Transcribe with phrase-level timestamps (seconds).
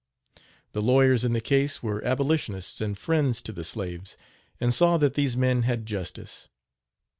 [0.71, 4.17] The lawyers in the case were abolitionists and friends to the slaves,
[4.59, 6.47] and saw that these men had justice.